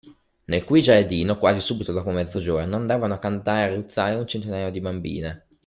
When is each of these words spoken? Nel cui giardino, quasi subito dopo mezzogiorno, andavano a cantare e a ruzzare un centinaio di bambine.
Nel 0.45 0.63
cui 0.63 0.81
giardino, 0.81 1.37
quasi 1.37 1.61
subito 1.61 1.91
dopo 1.91 2.09
mezzogiorno, 2.09 2.75
andavano 2.75 3.13
a 3.13 3.19
cantare 3.19 3.69
e 3.69 3.71
a 3.71 3.75
ruzzare 3.75 4.15
un 4.15 4.25
centinaio 4.25 4.71
di 4.71 4.81
bambine. 4.81 5.45